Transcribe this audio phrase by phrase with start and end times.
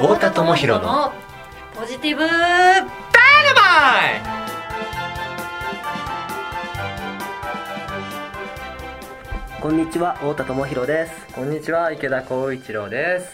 [0.00, 1.12] 太田智博の
[1.74, 2.20] ポジティブ。
[2.22, 2.86] ダイナ
[3.54, 4.00] マ
[9.58, 11.34] イこんにちは太田智博です。
[11.34, 13.28] こんにちは池田光一郎です。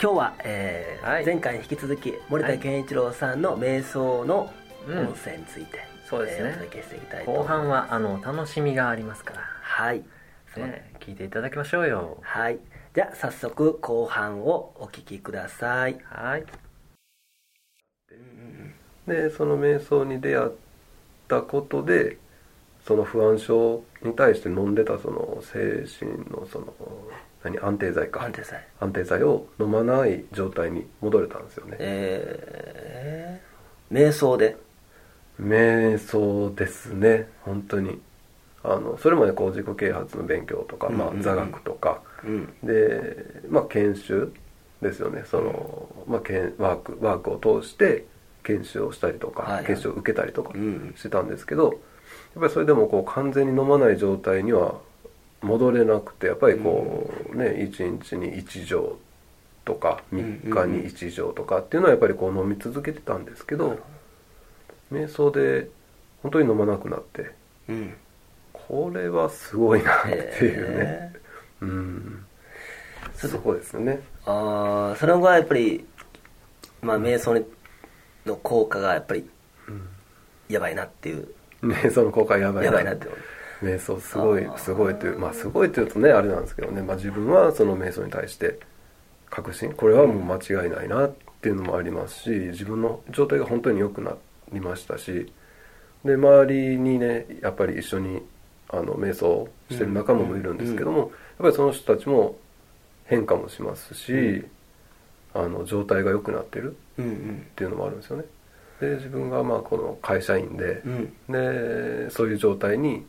[0.00, 1.26] 今日は、えーはい。
[1.26, 4.50] 前回に引き続き森田健一郎さんの瞑想の
[4.86, 4.98] うん。
[5.08, 6.48] 音声について、そうですね。
[6.48, 9.42] えーお届けしていきたいと後半はあの楽しみがありますから。
[9.60, 10.02] はい。
[10.56, 12.16] ね聞いていただきましょうよ。
[12.22, 12.58] はい
[12.94, 15.98] じゃあ早速後半をお聞きください。
[16.04, 16.44] はい。
[19.06, 20.50] でその瞑想に出会っ
[21.28, 22.18] たことで
[22.86, 26.74] その不安症に対して飲んでたその精神のその
[27.44, 28.24] 何安定剤か。
[28.24, 28.66] 安定剤。
[28.80, 31.76] 安定剤を飲まない状態に戻れたんですよね。
[31.78, 34.56] えー、瞑想で。
[35.40, 37.28] 瞑想ですね。
[37.42, 38.00] 本当に。
[38.64, 42.07] あのそれまでこう自己啓発の勉強とか、まあ座学とかうん
[42.62, 44.32] でまあ研修
[44.82, 45.24] ですよね。
[45.28, 48.04] その、まあ、けんワークワークを通して
[48.44, 49.66] 研修をしたりとか、はいはい。
[49.66, 51.74] 研修を受けたりとかうんしてたんですけど、やっ
[52.40, 54.76] ぱりそれでもこう完全に飲まない状態には
[55.42, 58.96] 戻れなくてやっぱりこうね1日に1錠
[59.64, 63.78] とか3日に1錠とかっていうのはやっぱりこう飲み続けてたんですけど
[64.92, 65.68] 瞑想で
[66.22, 67.30] 本当に飲まなくなって
[67.68, 67.94] うん。
[68.52, 70.08] これはすごいなって
[70.44, 71.12] いうね。
[71.14, 71.17] へ
[71.60, 72.24] うん。
[73.14, 74.00] そこですよね。
[74.24, 75.84] ああその後はやっぱり
[76.82, 77.34] まあ瞑想
[78.24, 79.28] の効果がやっぱり
[80.48, 81.28] やばいなっていう。
[81.62, 82.66] 瞑想の効果やばいな。
[82.66, 83.08] やばいなって
[83.62, 88.58] 瞑想すごいすごいというまあすごいというとねあれなんですけどね、まあ、自分はその瞑想に対して
[89.30, 89.72] 確信。
[89.72, 94.14] これはもう間違いないなっていうのもありますし自分の状態が本当に良くな
[94.52, 95.32] りましたし
[96.04, 98.22] で周りにねやっぱり一緒に
[98.70, 101.08] あの瞑想してる仲間もいるんですけども、やっ
[101.38, 102.36] ぱりその人たちも
[103.06, 104.44] 変化もしますし、
[105.34, 107.04] あの状態が良くなってるっ
[107.54, 108.24] ていうのもあるんですよね。
[108.80, 111.12] で自分がまあこの会社員で、うん。
[111.28, 113.04] でそういう状態に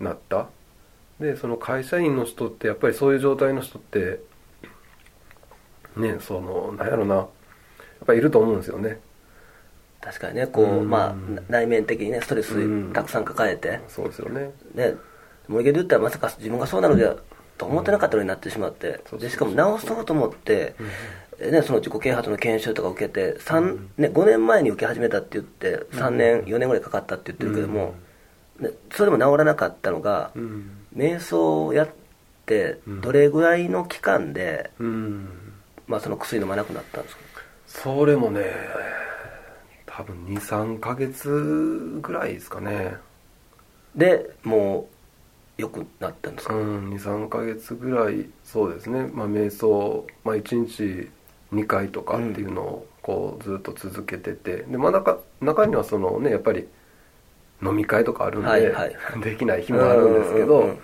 [0.00, 0.48] なった。
[1.20, 4.20] でその会社員の人ってやっぱりそういう状態の人って
[5.96, 7.26] ねそのなんやろなやっ
[8.06, 9.00] ぱりいると思うんですよね
[10.06, 10.88] 確かにねこう、うん。
[10.88, 11.14] まあ
[11.48, 12.92] 内面的にねストレスうん。
[12.92, 14.52] たくさん抱えて、そうですよね。
[14.74, 14.94] ね。
[15.48, 17.16] 森毛で言ったらまさか自分がそうなるでは
[17.58, 20.74] と思ってなかったのになってしまって、でしかも直そうと思って、
[21.38, 27.94] えね、その自己啓発の研修とか受けて、三ね、5年前に受け始めたって言って3年、4年ぐらいかかったって言ってるけども、
[28.58, 30.70] ね、それでも治らなかったのが、うん。
[30.96, 31.88] 瞑想をやっ
[32.46, 35.28] てどれぐらいの期間で、うん。
[35.86, 37.22] まあ、その薬飲まなくなったんですか？
[37.66, 38.44] それもね
[39.96, 42.96] 多分23ヶ月ぐらいですかね。
[43.94, 44.88] でも
[45.58, 51.08] う良くなったんですか、うん23ヶ月ぐらいそうですね、まあ、瞑想、まあ、1日
[51.54, 54.64] 2回とかっていうのをこうずっと続けてて。
[54.68, 56.68] で、まあ、中中にはそのねやっぱり
[57.62, 58.96] 飲み会とかあるんで、はいはい。
[59.24, 60.78] できない日もあるんですけど、うんうんうん。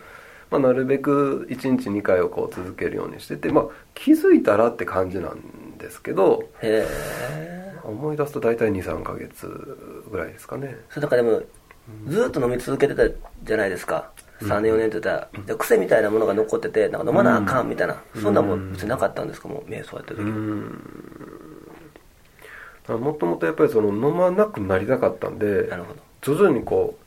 [0.51, 9.47] まあ、なるべく1日2回をこう続けるようにしてて、まあ、気づいたらって感じなんですけどへえ思い出すと大体23ヶ月
[10.11, 10.77] ぐらいですかね。
[10.91, 11.43] それだからでも
[12.09, 14.11] ずっと飲み続けてたじゃないですか。
[14.41, 20.17] 3年4年って言ったら、で癖みたいなものが残っててなんか飲まなあかんみたいな、そんなもん別になかったんですかもう瞑想やってる
[22.87, 26.01] 時、もともとやっぱりその飲まなくなりたかったんでなるほど。
[26.23, 26.99] 徐々にこ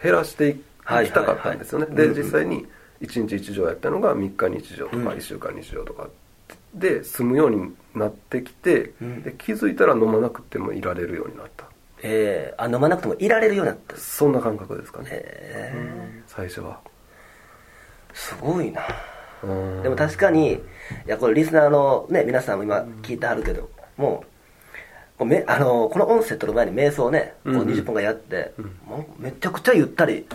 [0.00, 2.66] う減らしていきはいたかったんですよね、はいはいで実際に
[3.00, 5.08] 1日1錠やったのが3日に1錠とかうん。
[5.08, 6.08] 1週間に1錠とか
[6.74, 9.22] で済むようになってきて、うん。
[9.22, 11.66] で気づいたら飲まなくてもいられるようになった。
[12.02, 13.96] えー、あ飲まなくてもいられるようになった。
[13.96, 16.80] そんな感覚ですかね、へ最初は。
[16.84, 16.94] ー
[18.14, 18.82] すごいな。
[19.42, 19.82] うん。
[19.82, 20.58] でも確かにい
[21.06, 24.24] やこれリスナーのね皆さんも今聞いてはるけども
[25.18, 27.68] こうめあのこの音声撮る前に瞑想をねこううんうん。
[27.68, 28.52] 20分間やって、
[28.86, 30.26] もうめちゃくちゃゆったり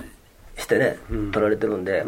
[0.60, 1.32] してね、うん。
[1.32, 2.06] 撮られてるんで、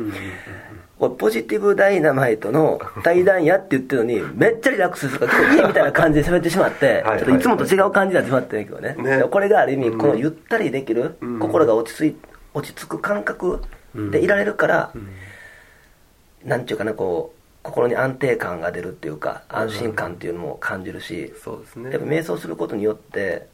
[0.99, 7.19] ポジティブダイナマイトの対談やって言ってるのにめっちゃリラックスするからいいみたいな感じで喋ってしまってはい。
[7.19, 8.95] ちょっといつもと違う感じになってしまってんけどね。
[8.95, 9.23] ね。
[9.23, 9.97] これがある意味うん。
[9.97, 11.39] このゆったりできる、うん。
[11.39, 12.15] 心が落ち着い
[12.53, 13.63] 落ち着く感覚
[13.95, 14.93] でいられるから、
[16.43, 21.91] なんていうかなこう心に安定感が出るっていうか安心感っていうのも感じるし、そうですね。
[21.91, 23.47] やっぱ瞑想することによって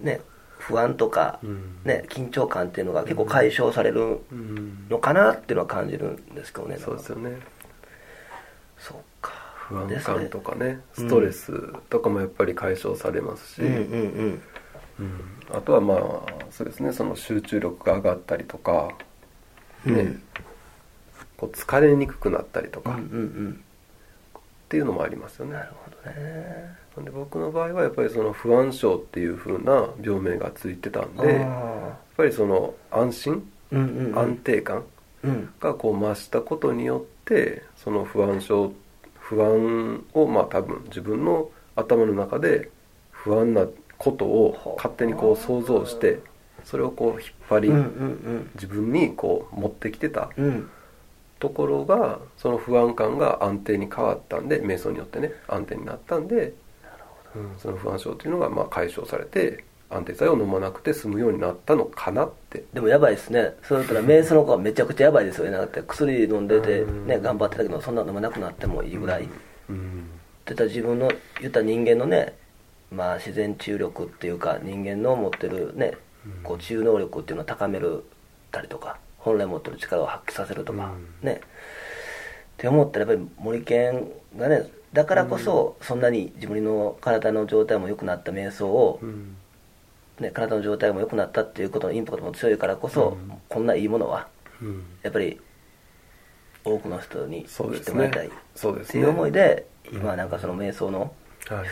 [0.00, 0.20] ね
[0.58, 1.78] 不安とか、うん。
[1.84, 4.86] ね、緊張感っていうのが結構解消されるうん。
[4.88, 7.38] のかなっていうのは感じるんですけどねそうですよね。
[8.78, 9.32] そうか。
[9.56, 11.52] 不安感とかねストレス
[11.90, 13.68] とかもやっぱり解消されますし、うん。
[13.68, 13.82] うん。
[13.82, 13.86] う
[14.22, 14.42] ん。
[15.00, 15.20] うん。
[15.52, 15.98] あとはまあ
[16.50, 16.92] そうですね。
[16.92, 18.94] その集中力が上がったりとか、
[19.84, 20.22] ねうん。
[21.36, 22.96] こう疲れにくくなったりとか、うん。
[22.96, 23.64] うん。
[24.36, 25.54] っていうのもありますよね。
[25.54, 34.18] なるほどねで僕の場合はやっぱりその不安症っていう風な病名がついてたんでやっあぱりその安心、ーうんうんうん。
[34.18, 34.84] 安定感
[35.22, 35.52] うん。
[35.60, 38.72] がこう増したことによってその不安症
[39.18, 42.70] 不安をまあ多分自分の頭の中で
[43.10, 43.66] 不安な
[43.98, 46.20] ことを勝手にこう想像して
[46.64, 47.70] それをこう引っ張り、
[48.54, 50.30] 自分にこう持ってきてた
[51.38, 56.54] ところがその不安感が安定に変わったんで瞑想によってね安定になったんで、うん、
[57.58, 62.64] その不安症っていうのがまあ解消されて安定剤を飲まなくて済むようになったのかなって。
[62.72, 63.54] でもやばいですね。
[63.62, 65.52] そう言ったら瞑想の子はめちゃくちゃやばいですよね。
[65.52, 69.28] だって薬飲んでてね頑張ってたけどそんな飲まなくなってもいいぐらい、
[69.70, 69.76] うん。
[69.76, 71.10] って言ったら自分の
[71.40, 72.34] 言った人間のね
[72.90, 75.94] まあ自然治癒力っていうか人間の持ってるね
[76.42, 78.04] こう治癒能力っていうのを高める
[78.50, 80.92] たりとか本来持ってる力を発揮させるとか、
[81.22, 81.34] ね。
[81.34, 81.40] っ
[82.56, 89.36] て思ったらやっぱり森健がねだからこそそんなに自分の体の状態も良くなった瞑想を、うん。
[90.20, 93.32] ね、体の状態も良くなったっていうことのインパクトも強いからこそ、うん。
[93.48, 94.28] こんないいものは
[94.60, 94.84] うん。
[95.02, 95.40] やっぱり
[96.64, 98.30] 多くの人に知ってもらいたいっ
[98.86, 101.12] ていう思いで今なんかその瞑想の
[101.48, 101.66] はい。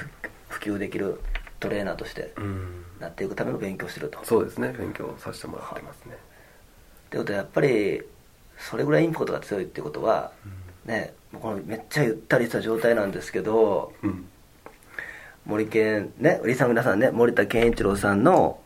[0.49, 1.21] 普及できる
[1.59, 2.85] トレーナーとしてうん。
[3.01, 4.19] なっていくための勉強をしてると。
[4.25, 4.75] そうですね。
[4.79, 6.15] 勉強させてもらってますね。
[6.15, 8.03] ってことはやっぱり
[8.59, 10.33] それぐらいインパクトが強いってことは、
[10.85, 14.27] ねこのめっちゃゆったりした状態なんですけどうん。
[15.45, 18.59] 森健ねリさん皆さんね森田健一郎さんの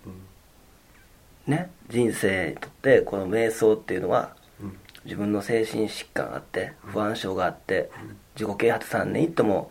[1.46, 4.78] ね人生にとってこの瞑想っていうのはうん。
[5.04, 7.90] 自分の精神疾患があって不安症があって
[8.34, 9.70] 自己啓発3年いっても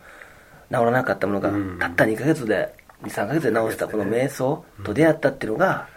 [0.68, 1.78] 治らなかったものがうん。
[1.78, 5.88] たった2ヶ月で23ヶ月で治したこの瞑想と出会ったっていうのが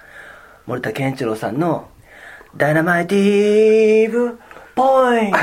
[0.65, 1.89] 森田健一郎さんの
[2.55, 4.39] 「ダイナマイティーブ
[4.75, 5.37] ポイント」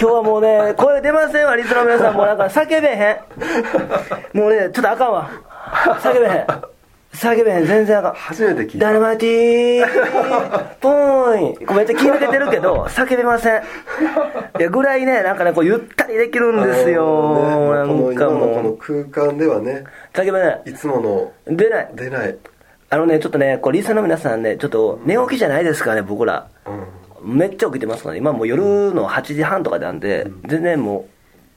[0.00, 2.22] 今日はもうね声出ませんわリスナーの皆さんも。
[2.22, 4.38] うなんか叫べへん。
[4.38, 5.30] もうねちょっとあかんわ。
[6.00, 6.46] 叫べへん。
[7.12, 7.66] 叫べへん。
[7.66, 8.14] 全然あかん。
[8.14, 8.86] 初めて聞いた。
[8.86, 10.74] ダイナマイティー。
[10.80, 13.62] ポーインめっちゃ気抜けてるけど叫べません。
[14.60, 17.04] いやぐらいねなんかねこうゆったりできるんですよ、
[17.44, 19.82] あのねなんかこの今のこのもう空間ではね
[20.12, 20.62] 叫べない。
[20.66, 21.90] いつもの出ない。
[21.94, 22.36] 出ない。
[22.90, 26.46] あのねちょっとねこうリスナーの皆さんねちょっと寝起きじゃないですかね僕ら。
[26.66, 26.84] うん
[27.22, 28.20] めっちゃ起きてますからね。
[28.20, 31.08] 今もう夜の8時半とかなんで、全然も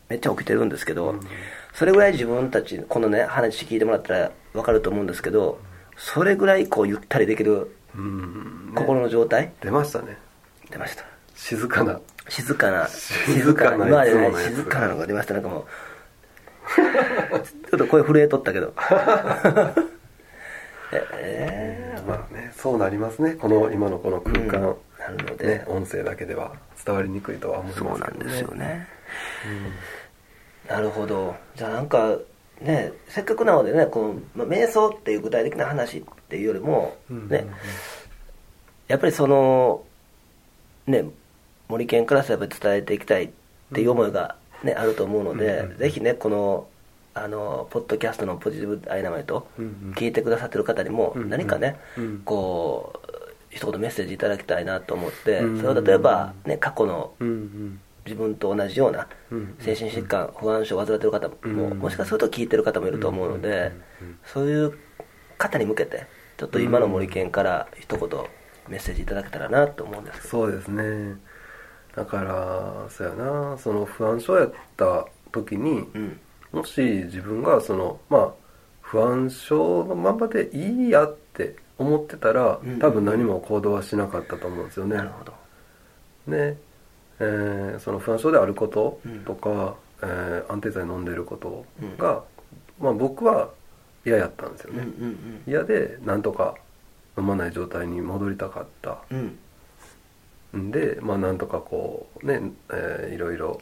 [0.09, 1.15] うめっちゃ起きてるんですけど、
[1.73, 5.57] それぐらい自分たちこのね話聞いてもらったら分かると思うんですけど
[5.95, 8.71] それぐらいこうゆったりできるうん。
[8.75, 10.17] 心の状態、出ましたね。
[10.69, 11.03] 出ました。
[11.35, 11.99] 静かな。
[12.29, 12.87] 静かな。
[12.87, 15.33] 静かな今までね静かなのが出ました。
[15.33, 15.65] なんかもう
[17.69, 18.73] ちょっと声震えとったけど。
[20.93, 23.33] ええまあねそうなりますね。
[23.33, 24.51] この今のこの空間、うん。
[24.51, 24.75] な
[25.11, 26.53] るのでね、音声だけでは
[26.83, 28.87] 伝わりにくいとは思いますけど、そうなんですよね、
[30.67, 31.35] なるほど。
[31.55, 32.17] じゃあなんか
[32.61, 37.29] ねせっかくなのでねこの、まあ、瞑想っていう具体的な話っていうよりも、うん。
[37.29, 37.45] ね
[38.87, 39.83] やっぱりその
[40.87, 41.05] ね
[41.67, 43.29] 森健からやっぱり伝えていきたいっ
[43.73, 46.67] ていう思いが、ねあると思うので、うんうんぜひねこの
[47.13, 49.93] あのポッドキャストのポジティブダイナマイトうんうん。
[49.93, 51.29] 聞いてくださってる方にもうんうん。
[51.29, 52.21] 何かね、うん。
[52.23, 53.10] こう
[53.51, 55.57] 一言メッセージいただきたいなと思って、うん。
[55.61, 57.13] それを例えば、ね、過去の
[58.05, 59.55] 自分と同じようなうん。
[59.59, 61.79] 精神疾患不安症を患ってる方も、うん。
[61.79, 63.71] もしかすると聞いてる方もいると思うので、
[64.25, 64.73] そういう
[65.37, 68.09] 方に向けてちょっと今の森健から一言
[68.67, 70.29] メッセージいただけたらなと思うんですけど。
[70.29, 71.17] そうですね。
[71.95, 73.57] だからそうやな。
[73.57, 76.19] その不安症やった時に、うん。
[76.51, 78.31] もし自分がそのまあ
[78.81, 85.33] 不安症のままでいいやって思ってたらうん多分何も行動はしなかったと思うんですよね、なるほど。
[86.27, 86.57] ね
[87.19, 89.19] えーその不安症であることうん。
[89.25, 91.65] とか、えー安定剤飲んでること
[91.97, 92.23] が、
[92.79, 93.49] まあ、僕は
[94.05, 95.43] 嫌やったんですようんうね、ん。
[95.47, 96.55] 嫌でなんとか
[97.17, 98.97] 飲まない状態に戻りたかった。
[99.11, 99.37] うん。
[100.53, 103.61] うんんでまあなんとかこうね、えーいろいろ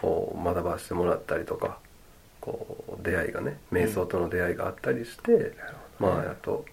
[0.00, 1.78] こう学ばせてもらったりとか
[2.40, 5.52] こう出会いがね瞑想との出会いがあったりして、
[5.98, 6.64] まあやっと、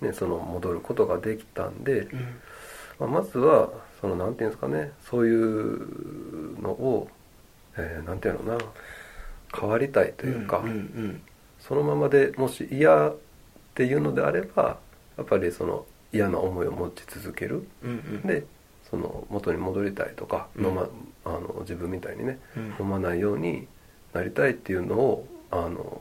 [0.00, 2.40] ね、その戻ることができたんで、うん。
[3.00, 7.08] まあ、まずはそのなんていうんですかねそういうのを、
[7.76, 8.70] えーなんていうのかな
[9.58, 10.62] 変わりたいというか、
[11.60, 13.16] そのままでもし嫌っ
[13.74, 14.78] ていうのであれば
[15.16, 17.66] やっぱりその嫌な思いを持ち続ける。
[17.82, 18.26] うんうん。
[18.26, 18.44] で
[18.90, 20.66] その元に戻りたいとか、うん。
[20.66, 20.88] 飲ま
[21.24, 22.74] あの自分みたいにね、うん。
[22.80, 23.66] 飲まないように
[24.12, 26.00] なりたいっていうのをあの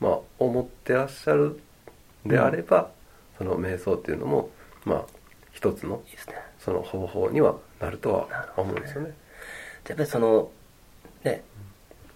[0.00, 1.60] まあ思ってらっしゃる
[2.26, 2.90] であれば、
[3.38, 4.50] その瞑想っていうのも
[4.84, 5.04] まあ
[5.52, 6.02] 一つの
[6.58, 9.14] その方法にはなるとは思うんですよね。
[9.88, 10.50] やっぱりその
[11.24, 11.42] ね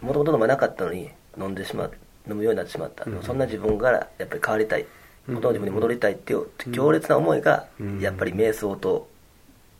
[0.01, 1.93] もともと飲まなかったのに飲んでしまう
[2.29, 3.23] 飲むようになってしまった、うん。
[3.23, 4.87] そんな自分からやっぱり変わりたい。
[5.27, 8.01] 元の自分に戻りたいっていう強烈な思いが、うん。
[8.01, 9.09] やっぱり瞑想と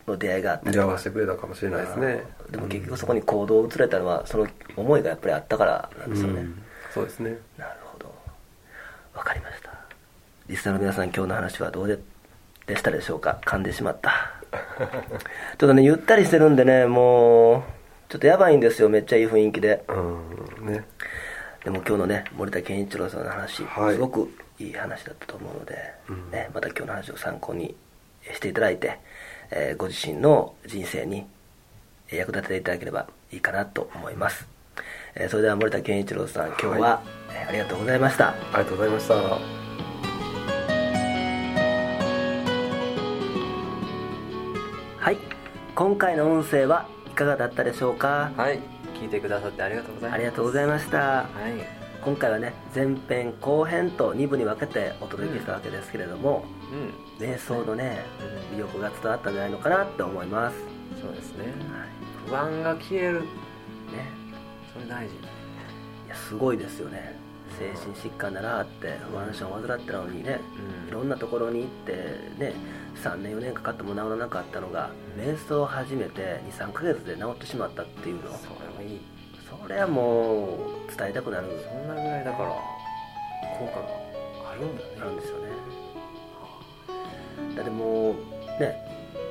[0.07, 2.23] の出会いがあったりじゃあ合わせてくれたかもしれないですね。
[2.51, 6.63] でも結局そこに行動を移れたのはその思いがやっぱりあったからなんですよね、うん。
[6.93, 7.39] そうですね。
[7.57, 7.88] なるほど
[10.49, 11.99] リスナーの皆さん今日の話はどうで
[12.67, 13.39] でしたでしょうか？
[13.45, 14.13] 噛んでしまった。
[14.51, 17.63] ちょっとねゆったりしてるんでねもう
[18.09, 19.85] ちょっとやばいんですよめっちゃいい雰囲気で。
[19.89, 19.93] う
[20.65, 20.85] んね。
[21.65, 23.95] でも今日のね森田健一郎さんの話、はい。
[23.95, 25.77] すごくいい話だったと思うので、
[26.09, 26.31] うん。
[26.31, 27.75] ね、また今日の話を参考に
[28.33, 28.99] していただいて、
[29.51, 31.27] えーご自身の人生に
[32.11, 34.47] えー役立てていただければいいかなと思います、
[35.15, 37.03] えーそれでは森田健一郎さん今日は、は
[37.33, 38.29] えーありがとうございました。
[38.31, 39.58] ありがとうございました
[45.09, 45.19] はい。
[45.75, 48.31] 今回の音声はいかがだったでしょうか？
[48.37, 48.61] はい。
[48.93, 50.15] 聞いてくださってありがとうございます。
[50.17, 50.99] ありがとうございました。
[50.99, 52.03] はい。
[52.05, 56.45] 今回はね前編後編と2部に分けてお届けしたわけですけれども、
[57.19, 57.27] うん。
[57.27, 58.05] 瞑想のね
[58.53, 58.59] うん。
[58.59, 60.59] 魅力が伝わったんじゃないのかなって思います、
[61.01, 61.45] そうですね。
[61.47, 61.55] はい。
[62.29, 63.23] 不安が消える。
[63.23, 63.27] ね、
[64.75, 65.15] それ大事。
[65.15, 65.19] い
[66.11, 67.19] やすごいですよね
[67.59, 70.41] 精神疾患だなって不安症を患ってたのにね、
[70.85, 70.89] うん。
[70.89, 71.93] いろんなところに行って
[72.39, 72.55] ね
[73.03, 79.01] 3年4年かかっても治らなかったのが瞑想を始めて23ヶ月で治ってしまったっていうのそれはいい。
[79.63, 81.49] それはもう伝えたくなる。
[81.69, 82.49] そんなぐらいだから
[83.59, 84.91] 効果があるんだね。
[85.01, 85.49] なんですよね。
[87.57, 88.15] だってもう
[88.61, 88.77] ね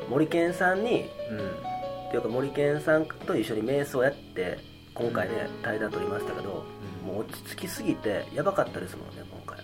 [0.10, 1.68] 森健さんにうん。
[2.08, 4.60] っていうか森健さんと一緒に瞑想やって
[4.94, 9.64] 今回ね対談取りましたけど、うんもう落ち着きすぎてやばかったですもんね今回。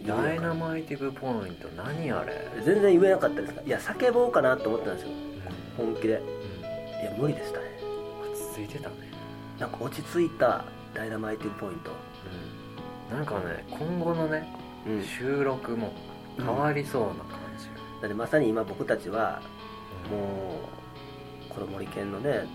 [0.00, 0.06] うん。
[0.06, 2.48] ダイナマイティブポイント何あれ？
[2.64, 3.60] 全然言えなかったですか？
[3.60, 5.12] らいや叫ぼうかなと思ってたんですよ。
[5.78, 5.92] うん。
[5.92, 6.14] 本気で。
[6.16, 6.24] うん。
[6.60, 7.66] いや無理でしたね。
[8.22, 8.94] 落ち着いてたね。
[9.58, 11.90] なんか落ち着いたダイナマイティブポイント。
[13.10, 13.16] うん。
[13.18, 14.48] なんかね今後のね
[14.86, 15.04] うん。
[15.04, 15.92] 収録も
[16.38, 17.66] 変わりそうな感じ
[18.00, 19.42] だってまさに今僕たちは
[20.10, 20.60] も
[21.50, 22.46] うこの森健のね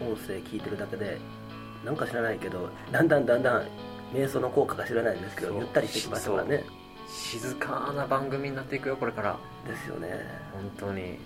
[0.00, 0.12] うん。
[0.12, 1.18] 音声聞いてるだけで
[1.84, 3.66] なんか知らないけどだんだんだんだん
[4.12, 6.64] 瞑想の効果が知らないんですけどゆったりしてきましたからね。
[7.08, 9.36] 静かな番組になっていくよこれから。
[9.66, 10.08] ですよね。
[10.52, 11.18] 本当に。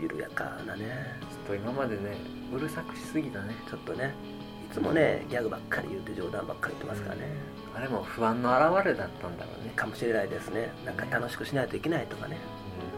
[0.00, 0.86] 緩やかなね。
[1.20, 2.16] ちょっと今までね
[2.52, 3.54] うるさくしすぎたね。
[3.70, 4.12] ちょっとね
[4.68, 7.22] いつもねギャグばっかり言って冗談ばっかり言ってますからね、
[7.76, 9.72] あれも不安の表れだったんだろうね。
[9.76, 10.72] かもしれないですね。
[10.84, 12.38] なんか楽しくしないといけないとかね。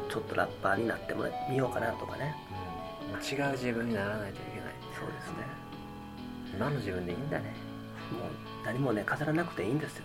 [0.08, 2.34] ちょっとラッパーになってもらみようかなとかね。
[3.10, 4.74] うん、うん、違う自分にならないといけない。
[4.98, 5.44] そうですね
[6.56, 7.44] 今の自分でいいんだね。
[7.44, 7.54] ね
[8.12, 8.30] もう
[8.64, 10.04] 何もね飾らなくていいんですよ。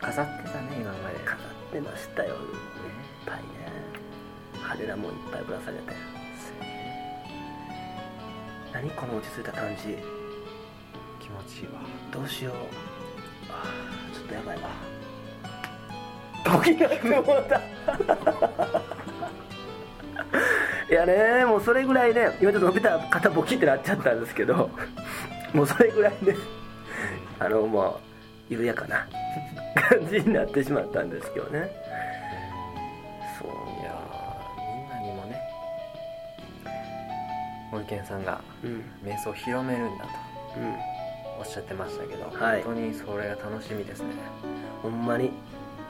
[0.00, 1.18] 飾ってたね今まで。
[1.24, 1.38] 飾っ
[1.72, 2.34] てましたよ。
[2.34, 2.40] いっ
[3.24, 3.44] ぱいね。
[4.54, 5.84] 派手なもんいっぱいぶら下げて。
[8.72, 9.96] 何この落ち着いた感じ。
[11.20, 11.80] 気持ちいいわ。
[12.12, 12.54] どうしよう。
[13.50, 14.68] あーちょっとやばいわ。
[16.44, 17.60] ドキがって思った。
[20.88, 24.70] いやねもうそれぐらいね今ちょっと伸びた肩ボキってなっちゃったんですけど
[25.52, 26.36] もうそれぐらいね
[27.38, 28.00] あのも
[28.50, 29.06] う緩やかな
[29.88, 31.70] 感じになってしまったんですけどね。
[33.38, 33.48] そう。
[33.80, 35.40] いやーみんなにもね
[37.72, 38.84] 森健さんがうん。
[39.04, 40.10] 瞑想を広めるんだと
[40.58, 40.76] うん。
[41.38, 42.62] おっしゃってましたけど、はい。
[42.62, 44.08] 本当にそれが楽しみですね。
[44.82, 45.26] ほんまに。
[45.26, 45.30] い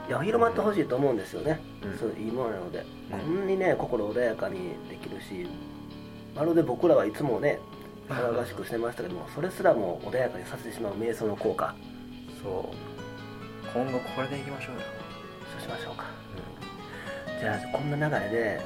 [0.09, 1.97] や広まってほしいと思うんですよね、うん。
[1.97, 3.19] そういいものなので、うん。
[3.19, 5.47] こんなにね心穏やかにできるし
[6.35, 7.59] まるで僕らはいつもね
[8.09, 11.75] 騒がしくしてましたけどもそれすらも穏やかにさせてしまう瞑想の効果。
[12.41, 12.75] そう。
[13.73, 14.81] 今後これでいきましょうよ。
[15.53, 16.05] そうしましょうか。
[17.39, 18.61] じゃあこんな流れで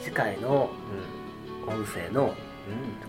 [0.00, 0.70] 次回の
[1.66, 2.34] う音声のんうん。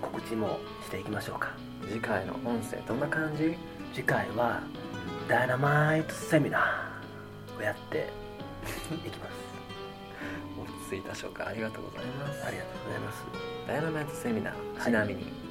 [0.01, 1.53] 告知もしていきましょうか。
[1.59, 3.55] うん次回の音声どんな感じ？
[3.93, 4.62] 次回は
[5.29, 8.09] ダイナマイトセミナーをやって
[9.05, 9.35] いきます。
[10.59, 12.43] 落ち着いた紹介ありがとうございます。
[12.45, 13.25] ありがとうございます。
[13.67, 14.53] ダイナマイトセミナー。
[14.53, 14.83] はい。
[14.83, 15.44] ちなみに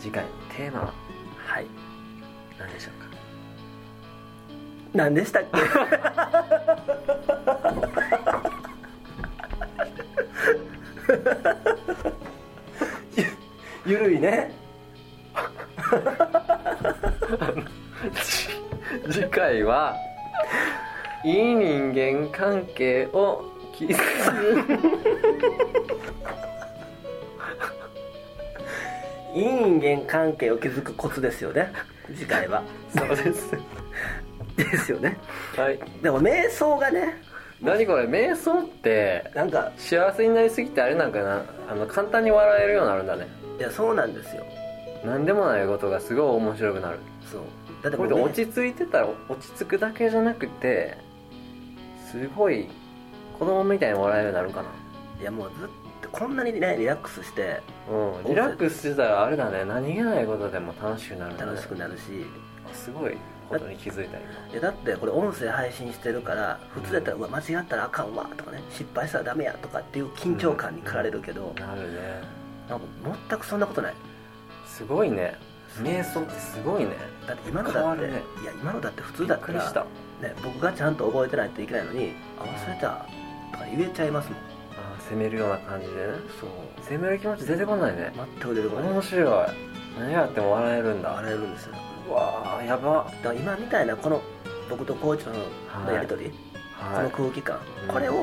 [0.00, 0.92] 次回のテーマは
[1.46, 1.66] はい。
[2.58, 3.08] 何でしょうか？
[4.94, 5.58] 何でしたっけ？
[13.16, 13.24] ゆ
[13.92, 14.52] ゆるいね。
[19.10, 19.96] 次回は
[21.24, 23.44] いい人間関係を
[23.76, 24.00] 築く
[29.38, 31.72] 人間関係を築くコツですよね。
[32.14, 32.62] 次回は。
[32.96, 33.52] そうです。
[34.56, 35.16] ですよね。
[35.56, 35.78] はい。
[36.02, 37.22] でも瞑想がね。
[37.62, 41.44] 何これ瞑想ってなんか幸せになりすぎてあれなんかな？
[41.70, 43.28] あの簡単に笑えるようになるんだね。
[43.58, 44.44] いやそうなんですよ。
[45.04, 46.98] 何でもないことがすごい面白くなる。
[47.30, 47.42] そう。
[47.82, 50.96] だってこれで落ち着いてたら落ち着くだけじゃなくて
[52.10, 52.66] すごい
[53.38, 54.68] 子供みたいに笑えるようになるかな。
[55.20, 57.60] いやもうずっとこんなにねリラックスして
[57.90, 59.64] うんリラックスしてたらあれだね。
[59.64, 61.40] 何気ないことでも楽しくなるね。
[61.40, 62.02] 楽しくなるし。
[62.72, 63.16] すごい
[63.48, 64.28] ことに気づいた今。
[64.52, 72.22] いやだってこれ音声配信してるから普通だったら、うわ間違ったらあかんわとかね失敗したらダメやとかっていう緊張感に駆られるけど、なるね。
[72.68, 72.86] なんか
[73.30, 73.94] 全くそんなことない。
[74.66, 75.36] すごいね。
[75.82, 76.96] 瞑想ってすごいね。
[77.26, 78.22] だって今のだって、ね。
[78.42, 79.86] いや今のだって普通だったら
[80.20, 83.06] ね、僕がちゃんと覚えてないといけないのに「あ忘れた」
[83.52, 84.40] とか言えちゃいますもん
[85.10, 85.98] 攻めるような感じでね。
[86.40, 86.50] そう。
[86.84, 88.12] 攻める気持ち出てこないね。
[88.14, 88.90] 全く出てこない。
[88.90, 89.46] 面白い。
[89.98, 91.08] 何やっても笑えるんだ。
[91.10, 91.74] 笑えるんですよ。
[92.08, 93.10] うわーやば。
[93.22, 94.20] だから今みたいなこの
[94.70, 95.36] 僕とコーチとの
[95.68, 95.94] はい。
[95.94, 96.32] やり取り、
[96.72, 97.10] はい。
[97.10, 97.94] この空気感、うん。
[97.94, 98.14] これを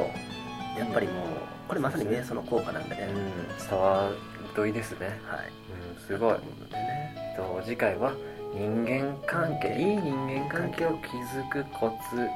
[0.77, 1.25] やっぱりもう
[1.67, 3.69] これまさに瞑想の効果なんでね、うん。
[3.69, 4.15] 伝わる
[4.55, 5.19] といいですね。
[5.25, 5.51] はい。
[5.97, 6.33] うんすごい。
[6.71, 7.35] ね。
[7.35, 8.13] と次回は
[8.53, 9.75] 人間関係。
[9.77, 12.27] いい人間関係を築くコツ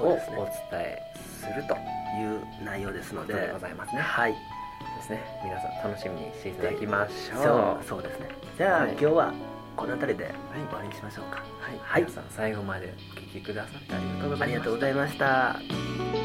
[0.00, 1.02] をお伝え
[1.40, 3.50] するという内容ですので。
[3.52, 4.00] ございますね。
[4.00, 4.32] はい。
[4.32, 4.38] で
[5.02, 5.22] すね。
[5.44, 7.84] 皆さん楽しみにしていただきましょう。
[7.84, 8.02] そう。
[8.02, 8.28] ですね。
[8.56, 8.90] じゃあ、はい。
[8.92, 9.34] 今日は
[9.76, 10.34] この辺りで
[10.70, 11.42] 終わりにしましょうか。
[11.60, 12.02] はい、はい。
[12.02, 15.56] 皆さん最後までお聞きくださってありがとうございました。
[15.56, 16.21] ありがとうございました